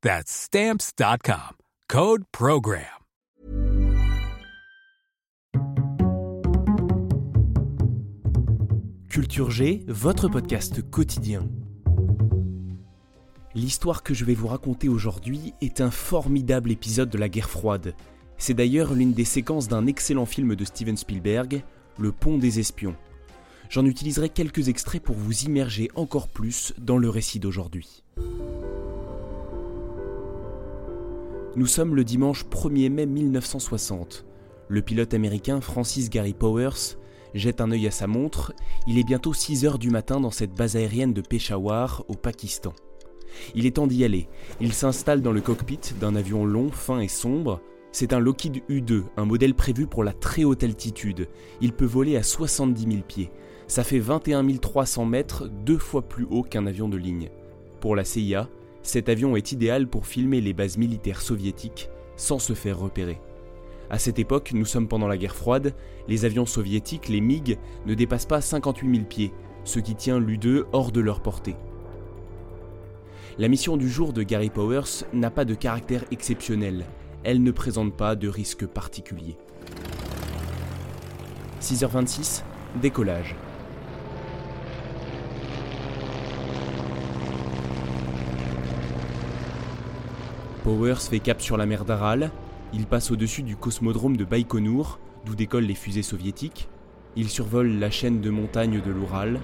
That's 0.00 0.30
Stamps.com. 0.30 1.56
Code 1.88 2.22
Program. 2.30 2.84
Culture 9.08 9.50
G, 9.50 9.84
votre 9.88 10.28
podcast 10.28 10.88
quotidien. 10.88 11.48
L'histoire 13.56 14.04
que 14.04 14.14
je 14.14 14.24
vais 14.24 14.34
vous 14.34 14.46
raconter 14.46 14.88
aujourd'hui 14.88 15.52
est 15.60 15.80
un 15.80 15.90
formidable 15.90 16.70
épisode 16.70 17.10
de 17.10 17.18
la 17.18 17.28
guerre 17.28 17.50
froide. 17.50 17.96
C'est 18.36 18.54
d'ailleurs 18.54 18.94
l'une 18.94 19.14
des 19.14 19.24
séquences 19.24 19.66
d'un 19.66 19.88
excellent 19.88 20.26
film 20.26 20.54
de 20.54 20.64
Steven 20.64 20.96
Spielberg, 20.96 21.64
Le 21.98 22.12
Pont 22.12 22.38
des 22.38 22.60
Espions. 22.60 22.94
J'en 23.68 23.84
utiliserai 23.84 24.28
quelques 24.28 24.68
extraits 24.68 25.02
pour 25.02 25.16
vous 25.16 25.40
immerger 25.40 25.90
encore 25.96 26.28
plus 26.28 26.72
dans 26.78 26.98
le 26.98 27.08
récit 27.10 27.40
d'aujourd'hui. 27.40 28.04
Nous 31.58 31.66
sommes 31.66 31.96
le 31.96 32.04
dimanche 32.04 32.44
1er 32.44 32.88
mai 32.88 33.04
1960. 33.04 34.24
Le 34.68 34.80
pilote 34.80 35.12
américain 35.12 35.60
Francis 35.60 36.08
Gary 36.08 36.32
Powers 36.32 36.96
jette 37.34 37.60
un 37.60 37.72
œil 37.72 37.88
à 37.88 37.90
sa 37.90 38.06
montre. 38.06 38.52
Il 38.86 38.96
est 38.96 39.02
bientôt 39.02 39.34
6 39.34 39.64
heures 39.64 39.80
du 39.80 39.90
matin 39.90 40.20
dans 40.20 40.30
cette 40.30 40.54
base 40.54 40.76
aérienne 40.76 41.12
de 41.12 41.20
Peshawar, 41.20 42.04
au 42.06 42.14
Pakistan. 42.14 42.74
Il 43.56 43.66
est 43.66 43.74
temps 43.74 43.88
d'y 43.88 44.04
aller. 44.04 44.28
Il 44.60 44.72
s'installe 44.72 45.20
dans 45.20 45.32
le 45.32 45.40
cockpit 45.40 45.80
d'un 46.00 46.14
avion 46.14 46.44
long, 46.44 46.70
fin 46.70 47.00
et 47.00 47.08
sombre. 47.08 47.60
C'est 47.90 48.12
un 48.12 48.20
Lockheed 48.20 48.62
U-2, 48.68 49.02
un 49.16 49.24
modèle 49.24 49.56
prévu 49.56 49.88
pour 49.88 50.04
la 50.04 50.12
très 50.12 50.44
haute 50.44 50.62
altitude. 50.62 51.26
Il 51.60 51.72
peut 51.72 51.86
voler 51.86 52.16
à 52.16 52.22
70 52.22 52.82
000 52.88 53.02
pieds. 53.02 53.32
Ça 53.66 53.82
fait 53.82 53.98
21 53.98 54.46
300 54.58 55.06
mètres, 55.06 55.48
deux 55.48 55.78
fois 55.78 56.02
plus 56.02 56.28
haut 56.30 56.44
qu'un 56.44 56.66
avion 56.66 56.88
de 56.88 56.98
ligne. 56.98 57.30
Pour 57.80 57.96
la 57.96 58.04
CIA, 58.04 58.48
cet 58.82 59.08
avion 59.08 59.36
est 59.36 59.52
idéal 59.52 59.88
pour 59.88 60.06
filmer 60.06 60.40
les 60.40 60.52
bases 60.52 60.78
militaires 60.78 61.20
soviétiques 61.20 61.90
sans 62.16 62.38
se 62.38 62.52
faire 62.52 62.78
repérer. 62.78 63.20
À 63.90 63.98
cette 63.98 64.18
époque, 64.18 64.52
nous 64.52 64.66
sommes 64.66 64.88
pendant 64.88 65.08
la 65.08 65.16
guerre 65.16 65.36
froide, 65.36 65.74
les 66.08 66.24
avions 66.24 66.46
soviétiques, 66.46 67.08
les 67.08 67.20
MiG, 67.20 67.58
ne 67.86 67.94
dépassent 67.94 68.26
pas 68.26 68.40
58 68.40 68.94
000 68.94 69.06
pieds, 69.06 69.32
ce 69.64 69.78
qui 69.78 69.94
tient 69.94 70.18
l'U-2 70.18 70.64
hors 70.72 70.92
de 70.92 71.00
leur 71.00 71.22
portée. 71.22 71.56
La 73.38 73.48
mission 73.48 73.76
du 73.76 73.88
jour 73.88 74.12
de 74.12 74.22
Gary 74.22 74.50
Powers 74.50 75.04
n'a 75.12 75.30
pas 75.30 75.44
de 75.44 75.54
caractère 75.54 76.04
exceptionnel, 76.10 76.84
elle 77.24 77.42
ne 77.42 77.50
présente 77.50 77.96
pas 77.96 78.16
de 78.16 78.28
risque 78.28 78.66
particulier. 78.66 79.36
6h26, 81.60 82.42
décollage. 82.80 83.36
Powers 90.68 91.00
fait 91.00 91.18
cap 91.18 91.40
sur 91.40 91.56
la 91.56 91.64
mer 91.64 91.86
d'Aral, 91.86 92.30
il 92.74 92.84
passe 92.84 93.10
au-dessus 93.10 93.42
du 93.42 93.56
cosmodrome 93.56 94.18
de 94.18 94.24
Baïkonour, 94.26 94.98
d'où 95.24 95.34
décollent 95.34 95.64
les 95.64 95.74
fusées 95.74 96.02
soviétiques, 96.02 96.68
il 97.16 97.30
survole 97.30 97.78
la 97.78 97.90
chaîne 97.90 98.20
de 98.20 98.28
montagnes 98.28 98.82
de 98.82 98.90
l'Oural. 98.90 99.40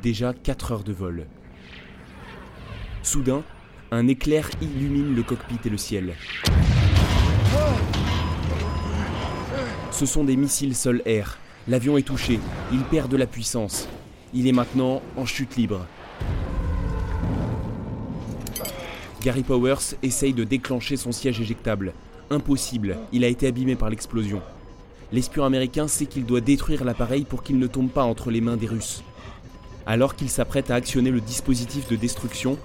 Déjà 0.00 0.32
4 0.32 0.72
heures 0.72 0.82
de 0.82 0.94
vol. 0.94 1.26
Soudain, 3.02 3.42
un 3.90 4.08
éclair 4.08 4.48
illumine 4.62 5.14
le 5.14 5.22
cockpit 5.22 5.58
et 5.62 5.68
le 5.68 5.76
ciel. 5.76 6.14
Ce 9.90 10.06
sont 10.06 10.24
des 10.24 10.36
missiles 10.36 10.74
sol-air. 10.74 11.36
L'avion 11.68 11.98
est 11.98 12.06
touché, 12.06 12.40
il 12.72 12.80
perd 12.84 13.10
de 13.10 13.18
la 13.18 13.26
puissance. 13.26 13.90
Il 14.32 14.46
est 14.46 14.52
maintenant 14.52 15.02
en 15.18 15.26
chute 15.26 15.56
libre. 15.56 15.84
Gary 19.20 19.42
Powers 19.42 19.96
essaye 20.02 20.32
de 20.32 20.44
déclencher 20.44 20.96
son 20.96 21.12
siège 21.12 21.40
éjectable. 21.42 21.92
Impossible, 22.30 22.96
il 23.12 23.22
a 23.22 23.28
été 23.28 23.46
abîmé 23.46 23.76
par 23.76 23.90
l'explosion. 23.90 24.40
L'espion 25.12 25.44
américain 25.44 25.88
sait 25.88 26.06
qu'il 26.06 26.24
doit 26.24 26.40
détruire 26.40 26.84
l'appareil 26.84 27.24
pour 27.24 27.42
qu'il 27.42 27.58
ne 27.58 27.66
tombe 27.66 27.90
pas 27.90 28.04
entre 28.04 28.30
les 28.30 28.40
mains 28.40 28.56
des 28.56 28.66
Russes. 28.66 29.02
Alors 29.84 30.16
qu'il 30.16 30.30
s'apprête 30.30 30.70
à 30.70 30.74
actionner 30.74 31.10
le 31.10 31.20
dispositif 31.20 31.86
de 31.88 31.96
destruction, 31.96 32.56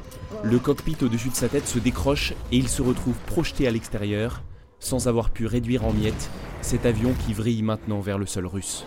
le 0.44 0.58
cockpit 0.58 0.96
au-dessus 1.02 1.30
de 1.30 1.36
sa 1.36 1.50
tête 1.50 1.68
se 1.68 1.80
décroche 1.80 2.32
et 2.54 2.58
il 2.58 2.70
se 2.70 2.82
retrouve 2.82 3.18
projeté 3.26 3.68
à 3.68 3.72
l'extérieur, 3.72 4.42
sans 4.80 5.10
avoir 5.10 5.32
pu 5.32 5.48
réduire 5.48 5.86
en 5.86 5.92
miettes 5.92 6.30
cet 6.62 6.86
avion 6.86 7.14
qui 7.26 7.34
vrille 7.34 7.64
maintenant 7.64 8.00
vers 8.00 8.18
le 8.18 8.26
sol 8.26 8.46
russe. 8.46 8.86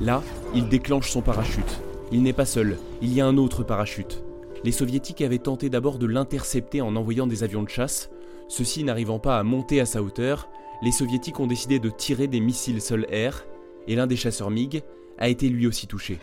Là, 0.00 0.20
il 0.52 0.68
déclenche 0.68 1.10
son 1.10 1.20
parachute. 1.20 1.80
Il 2.10 2.22
n'est 2.24 2.32
pas 2.32 2.44
seul, 2.44 2.78
il 3.02 3.12
y 3.12 3.20
a 3.20 3.26
un 3.26 3.36
autre 3.36 3.62
parachute 3.62 4.23
les 4.64 4.72
soviétiques 4.72 5.20
avaient 5.20 5.38
tenté 5.38 5.68
d'abord 5.68 5.98
de 5.98 6.06
l'intercepter 6.06 6.80
en 6.80 6.96
envoyant 6.96 7.26
des 7.26 7.44
avions 7.44 7.62
de 7.62 7.68
chasse. 7.68 8.08
Ceux-ci 8.48 8.82
n'arrivant 8.82 9.18
pas 9.18 9.38
à 9.38 9.42
monter 9.42 9.78
à 9.78 9.86
sa 9.86 10.02
hauteur, 10.02 10.48
les 10.80 10.90
soviétiques 10.90 11.38
ont 11.38 11.46
décidé 11.46 11.78
de 11.78 11.90
tirer 11.90 12.28
des 12.28 12.40
missiles 12.40 12.80
sol-air, 12.80 13.44
et 13.86 13.94
l'un 13.94 14.06
des 14.06 14.16
chasseurs 14.16 14.50
MiG 14.50 14.82
a 15.18 15.28
été 15.28 15.50
lui 15.50 15.66
aussi 15.66 15.86
touché. 15.86 16.18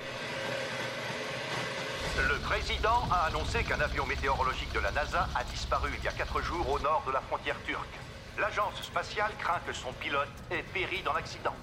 Le 2.17 2.39
président 2.41 3.07
a 3.11 3.27
annoncé 3.27 3.63
qu'un 3.63 3.79
avion 3.79 4.07
météorologique 4.07 4.73
de 4.73 4.79
la 4.79 4.91
NASA 4.91 5.29
a 5.35 5.43
disparu 5.43 5.91
il 5.99 6.03
y 6.03 6.07
a 6.07 6.11
quatre 6.11 6.41
jours 6.41 6.67
au 6.67 6.79
nord 6.79 7.03
de 7.05 7.11
la 7.11 7.21
frontière 7.21 7.57
turque. 7.65 7.99
L'agence 8.39 8.81
spatiale 8.81 9.31
craint 9.37 9.61
que 9.67 9.73
son 9.73 9.93
pilote 9.93 10.27
ait 10.49 10.65
péri 10.73 11.01
dans 11.05 11.13
l'accident. 11.13 11.55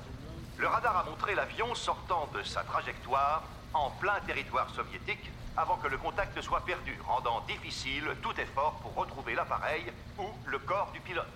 Le 0.56 0.68
radar 0.68 0.96
a 0.96 1.10
montré 1.10 1.34
l'avion 1.34 1.74
sortant 1.74 2.28
de 2.36 2.42
sa 2.44 2.62
trajectoire 2.62 3.42
en 3.74 3.90
plein 4.00 4.20
territoire 4.26 4.70
soviétique 4.74 5.30
avant 5.58 5.76
que 5.76 5.88
le 5.88 5.98
contact 5.98 6.40
soit 6.40 6.62
perdu, 6.64 6.96
rendant 7.04 7.42
difficile 7.48 8.04
tout 8.22 8.40
effort 8.40 8.78
pour 8.80 8.94
retrouver 8.94 9.34
l'appareil 9.34 9.82
ou 10.16 10.22
le 10.46 10.58
corps 10.60 10.92
du 10.94 11.00
pilote. 11.00 11.26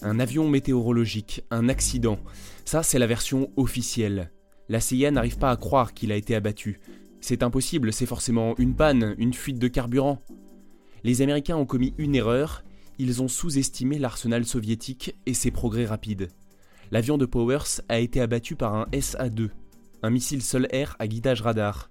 Un 0.00 0.18
avion 0.18 0.48
météorologique, 0.48 1.44
un 1.50 1.68
accident, 1.68 2.18
ça 2.64 2.82
c'est 2.82 2.98
la 2.98 3.06
version 3.06 3.50
officielle. 3.56 4.32
La 4.70 4.80
CIA 4.80 5.10
n'arrive 5.10 5.36
pas 5.36 5.50
à 5.50 5.56
croire 5.56 5.92
qu'il 5.92 6.10
a 6.10 6.16
été 6.16 6.34
abattu. 6.34 6.80
C'est 7.20 7.42
impossible, 7.42 7.92
c'est 7.92 8.06
forcément 8.06 8.54
une 8.56 8.74
panne, 8.74 9.14
une 9.18 9.34
fuite 9.34 9.58
de 9.58 9.68
carburant. 9.68 10.22
Les 11.04 11.20
Américains 11.20 11.56
ont 11.56 11.66
commis 11.66 11.94
une 11.98 12.14
erreur, 12.14 12.64
ils 12.98 13.22
ont 13.22 13.28
sous-estimé 13.28 13.98
l'arsenal 13.98 14.46
soviétique 14.46 15.16
et 15.26 15.34
ses 15.34 15.50
progrès 15.50 15.84
rapides. 15.84 16.30
L'avion 16.90 17.18
de 17.18 17.26
Powers 17.26 17.82
a 17.90 17.98
été 17.98 18.22
abattu 18.22 18.56
par 18.56 18.74
un 18.74 18.86
SA-2, 18.92 19.50
un 20.04 20.10
missile 20.10 20.42
sol-air 20.42 20.96
à 20.98 21.06
guidage 21.06 21.40
radar. 21.40 21.88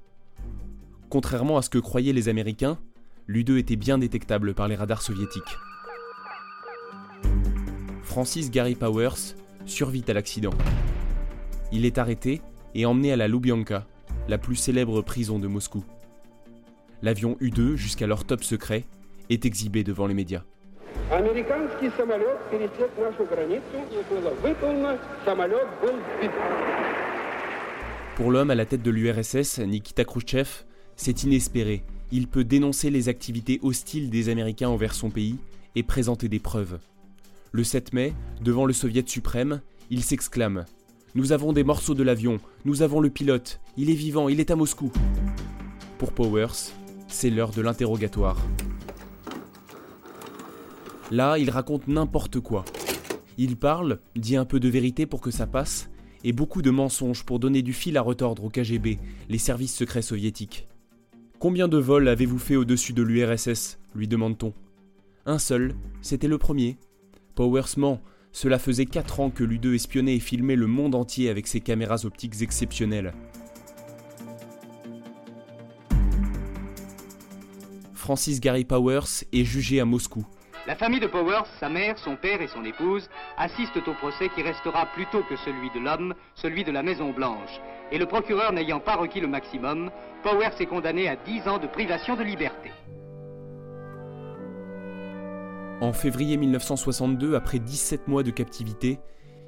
Contrairement 1.10 1.57
à 1.57 1.63
ce 1.63 1.71
que 1.71 1.80
croyaient 1.80 2.13
les 2.13 2.30
Américains, 2.30 2.77
l'U-2 3.25 3.57
était 3.57 3.75
bien 3.75 3.98
détectable 3.98 4.54
par 4.54 4.68
les 4.68 4.75
radars 4.75 5.01
soviétiques. 5.01 5.57
Francis 8.04 8.51
Gary 8.51 8.75
Powers 8.75 9.33
survit 9.65 10.04
à 10.07 10.13
l'accident. 10.13 10.54
Il 11.71 11.86
est 11.86 11.98
arrêté 11.98 12.44
et 12.75 12.86
emmené 12.86 13.12
à 13.12 13.15
la 13.15 13.27
Lubyanka, 13.27 13.88
la 14.27 14.38
plus 14.38 14.57
célèbre 14.57 15.01
prison 15.01 15.39
de 15.39 15.48
Moscou. 15.48 15.83
L'avion 17.01 17.36
U-2, 17.39 17.74
jusqu'alors 17.74 18.25
top 18.25 18.44
secret, 18.44 18.86
est 19.31 19.44
exhibé 19.48 19.83
devant 19.83 20.06
les 20.06 20.13
médias. 20.13 20.44
Pour 28.15 28.30
l'homme 28.30 28.51
à 28.51 28.56
la 28.56 28.68
tête 28.68 28.83
de 28.83 28.92
l'URSS, 28.92 29.57
Nikita 29.60 30.06
Khrouchtchev, 30.06 30.65
c'est 30.95 31.24
inespéré. 31.24 31.83
Il 32.12 32.27
peut 32.27 32.44
dénoncer 32.44 32.92
les 32.92 33.10
activités 33.10 33.60
hostiles 33.63 34.12
des 34.12 34.30
Américains 34.30 34.69
envers 34.69 34.94
son 34.94 35.10
pays 35.10 35.38
et 35.75 35.81
présenter 35.81 36.30
des 36.30 36.38
preuves. 36.38 36.77
Le 37.51 37.63
7 37.63 37.92
mai, 37.92 38.13
devant 38.42 38.68
le 38.68 38.74
Soviet 38.74 39.07
suprême, 39.07 39.62
il 39.89 40.04
s'exclame 40.04 40.65
Nous 41.15 41.31
avons 41.31 41.54
des 41.54 41.63
morceaux 41.63 41.95
de 41.95 42.04
l'avion, 42.04 42.38
nous 42.65 42.83
avons 42.83 43.00
le 43.00 43.10
pilote, 43.10 43.60
il 43.77 43.89
est 43.89 43.95
vivant, 43.95 44.30
il 44.30 44.39
est 44.39 44.51
à 44.51 44.56
Moscou. 44.56 44.92
Pour 45.98 46.13
Powers, 46.13 46.71
c'est 47.07 47.31
l'heure 47.31 47.51
de 47.51 47.63
l'interrogatoire. 47.63 48.38
Là, 51.09 51.39
il 51.39 51.50
raconte 51.50 51.88
n'importe 51.88 52.39
quoi. 52.39 52.63
Il 53.39 53.57
parle, 53.57 54.00
dit 54.16 54.36
un 54.36 54.45
peu 54.45 54.59
de 54.59 54.69
vérité 54.69 55.07
pour 55.07 55.19
que 55.19 55.31
ça 55.31 55.48
passe, 55.48 55.89
et 56.23 56.33
beaucoup 56.33 56.61
de 56.61 56.71
mensonges 56.71 57.23
pour 57.23 57.39
donner 57.39 57.61
du 57.61 57.73
fil 57.73 57.97
à 57.97 58.01
retordre 58.01 58.43
au 58.45 58.49
KGB, 58.49 58.99
les 59.29 59.37
services 59.37 59.75
secrets 59.75 60.01
soviétiques. 60.01 60.67
Combien 61.39 61.67
de 61.67 61.77
vols 61.77 62.07
avez-vous 62.07 62.39
fait 62.39 62.55
au-dessus 62.55 62.93
de 62.93 63.03
l'URSS 63.03 63.77
lui 63.95 64.07
demande-t-on. 64.07 64.53
Un 65.25 65.39
seul, 65.39 65.75
c'était 66.01 66.27
le 66.27 66.37
premier. 66.37 66.77
Powers 67.35 67.77
ment, 67.77 68.01
cela 68.31 68.59
faisait 68.59 68.85
4 68.85 69.19
ans 69.19 69.29
que 69.29 69.43
l'U2 69.43 69.75
espionnait 69.75 70.15
et 70.15 70.19
filmait 70.19 70.55
le 70.55 70.67
monde 70.67 70.95
entier 70.95 71.29
avec 71.29 71.47
ses 71.47 71.61
caméras 71.61 72.05
optiques 72.05 72.41
exceptionnelles. 72.41 73.13
Francis 77.93 78.41
Gary 78.41 78.65
Powers 78.65 79.23
est 79.31 79.45
jugé 79.45 79.79
à 79.79 79.85
Moscou. 79.85 80.25
La 80.65 80.75
famille 80.75 81.01
de 81.01 81.07
Powers, 81.07 81.45
sa 81.60 81.68
mère, 81.68 81.98
son 81.98 82.15
père 82.15 82.42
et 82.42 82.48
son 82.48 82.63
épouse, 82.63 83.10
assistent 83.38 83.86
au 83.86 83.94
procès 83.94 84.30
qui 84.30 84.42
restera 84.42 84.86
plutôt 84.94 85.21
que 85.24 85.36
celui 85.36 85.69
de 85.71 85.80
l'homme, 85.80 86.13
celui 86.36 86.63
de 86.63 86.71
la 86.71 86.81
Maison 86.81 87.12
Blanche. 87.12 87.60
Et 87.92 87.98
le 87.98 88.06
procureur 88.06 88.54
n'ayant 88.54 88.80
pas 88.80 88.95
requis 88.95 89.19
le 89.19 89.27
maximum, 89.27 89.92
Powers 90.24 90.56
est 90.57 90.65
condamné 90.65 91.10
à 91.10 91.18
10 91.18 91.48
ans 91.50 91.57
de 91.57 91.68
privation 91.68 92.15
de 92.15 92.24
liberté. 92.24 92.71
En 95.81 95.92
février 95.92 96.38
1962, 96.38 97.36
après 97.36 97.59
17 97.59 98.07
mois 98.07 98.24
de 98.24 98.31
captivité, 98.31 99.00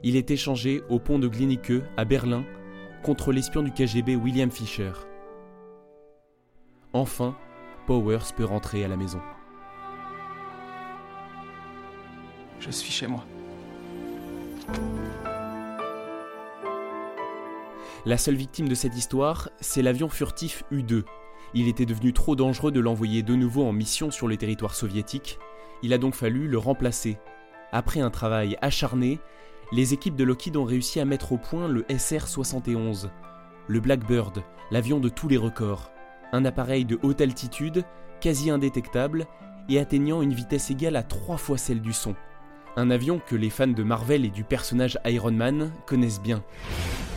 il 0.04 0.18
est 0.18 0.32
échangé 0.32 0.84
au 0.90 1.00
pont 1.00 1.18
de 1.18 1.30
Glienicke 1.30 1.82
à 1.96 2.04
Berlin 2.04 2.44
contre 3.04 3.32
l'espion 3.32 3.64
du 3.64 3.72
KGB 3.72 4.18
William 4.18 4.52
Fischer. 4.52 4.92
Enfin, 6.92 7.38
Powers 7.88 8.34
peut 8.36 8.44
rentrer 8.44 8.84
à 8.84 8.90
la 8.90 8.98
maison. 8.98 9.22
Je 12.66 12.72
suis 12.72 12.92
chez 12.92 13.06
moi. 13.06 13.24
La 18.06 18.18
seule 18.18 18.36
victime 18.36 18.68
de 18.68 18.76
cette 18.76 18.96
histoire, 18.96 19.50
c'est 19.60 19.84
l'avion 19.84 20.10
furtif 20.10 20.64
U-2. 20.72 21.04
Il 21.54 21.68
était 21.68 21.86
devenu 21.86 22.12
trop 22.12 22.36
dangereux 22.36 22.72
de 22.72 22.80
l'envoyer 22.80 23.22
de 23.22 23.36
nouveau 23.36 23.66
en 23.66 23.72
mission 23.72 24.10
sur 24.10 24.28
le 24.28 24.36
territoire 24.36 24.74
soviétique. 24.74 25.38
Il 25.84 25.94
a 25.94 26.00
donc 26.00 26.16
fallu 26.16 26.48
le 26.48 26.58
remplacer. 26.58 27.18
Après 27.72 28.00
un 28.00 28.10
travail 28.10 28.58
acharné, 28.62 29.20
les 29.72 29.94
équipes 29.94 30.16
de 30.16 30.24
Lockheed 30.24 30.58
ont 30.58 30.64
réussi 30.64 31.00
à 31.00 31.06
mettre 31.06 31.34
au 31.34 31.38
point 31.38 31.68
le 31.68 31.84
SR-71, 31.84 33.10
le 33.68 33.80
Blackbird, 33.80 34.44
l'avion 34.72 35.00
de 35.00 35.10
tous 35.10 35.28
les 35.28 35.38
records. 35.38 35.92
Un 36.32 36.46
appareil 36.46 36.86
de 36.86 37.00
haute 37.04 37.22
altitude, 37.22 37.84
quasi 38.22 38.50
indétectable, 38.50 39.28
et 39.70 39.80
atteignant 39.80 40.22
une 40.22 40.34
vitesse 40.34 40.72
égale 40.72 40.96
à 40.96 41.04
trois 41.04 41.38
fois 41.38 41.58
celle 41.58 41.82
du 41.82 41.94
son. 41.94 42.16
Un 42.78 42.90
avion 42.90 43.22
que 43.26 43.36
les 43.36 43.50
fans 43.50 43.68
de 43.68 43.84
Marvel 43.84 44.26
et 44.26 44.30
du 44.30 44.44
personnage 44.44 45.00
Iron 45.06 45.32
Man 45.32 45.72
connaissent 45.86 46.22
bien. 46.22 46.44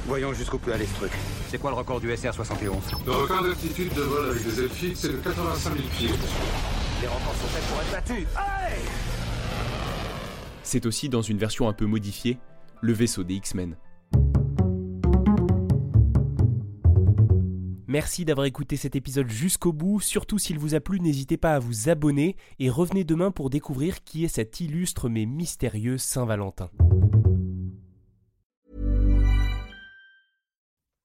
Voyons 0.06 0.32
jusqu'où 0.32 0.58
peut 0.58 0.72
aller 0.72 0.87
ce 0.87 0.94
truc. 0.94 1.10
C'est 1.49 1.58
quoi 1.58 1.70
le 1.70 1.76
record 1.76 2.00
du 2.00 2.08
SR-71 2.10 3.05
Le 3.05 3.12
record 3.12 3.43
d'altitude 3.43 3.93
de 3.93 4.02
vol 4.02 4.31
avec 4.31 4.44
des 4.44 4.60
ailes 4.62 4.70
fixes 4.70 5.05
est 5.05 5.08
de 5.12 5.16
85 5.16 5.75
000 5.76 5.88
pieds. 5.99 6.08
Les 6.08 7.08
records 7.08 7.34
sont 7.34 7.49
faits 7.49 7.64
pour 7.64 7.81
être 7.82 7.90
battus. 7.93 8.26
Allez 8.37 8.76
C'est 10.62 10.87
aussi 10.87 11.08
dans 11.08 11.22
une 11.22 11.38
version 11.38 11.69
un 11.69 11.72
peu 11.72 11.87
modifiée, 11.87 12.38
le 12.81 12.93
vaisseau 12.93 13.25
des 13.25 13.34
X-Men. 13.34 13.76
Merci 17.88 18.26
d'avoir 18.26 18.44
écouté 18.44 18.76
cet 18.76 18.96
épisode 18.96 19.31
jusqu'au 19.31 19.73
bout. 19.73 19.99
Surtout 20.00 20.38
s'il 20.38 20.58
vous 20.58 20.75
a 20.75 20.81
plu, 20.81 21.00
n'hésitez 21.00 21.38
pas 21.38 21.55
à 21.55 21.58
vous 21.58 21.88
abonner 21.88 22.37
et 22.58 22.69
revenez 22.69 23.02
demain 23.02 23.31
pour 23.31 23.49
découvrir 23.49 24.05
qui 24.05 24.25
est 24.25 24.29
cet 24.29 24.61
illustre 24.61 25.08
mais 25.08 25.25
mystérieux 25.25 25.96
Saint-Valentin. 25.96 26.69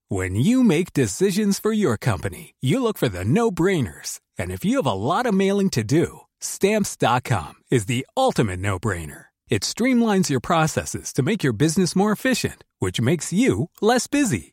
When 0.10 0.36
you 0.36 0.62
make 0.62 0.92
decisions 0.94 1.58
for 1.58 1.72
your 1.72 1.98
company, 1.98 2.54
you 2.62 2.84
look 2.84 2.98
for 2.98 3.10
the 3.10 3.24
no-brainers. 3.24 4.20
And 4.38 4.52
if 4.52 4.66
you 4.66 4.76
have 4.76 4.86
a 4.86 4.94
lot 4.94 5.26
of 5.26 5.34
mailing 5.34 5.70
to 5.72 5.84
do, 5.84 6.28
stamps.com 6.42 7.54
is 7.72 7.86
the 7.86 8.06
ultimate 8.18 8.60
no-brainer. 8.60 9.28
It 9.50 9.64
streamlines 9.64 10.30
your 10.30 10.42
processes 10.42 11.14
to 11.14 11.24
make 11.24 11.44
your 11.44 11.54
business 11.54 11.96
more 11.96 12.12
efficient, 12.12 12.66
which 12.80 13.00
makes 13.00 13.32
you 13.32 13.70
less 13.82 14.08
busy. 14.08 14.53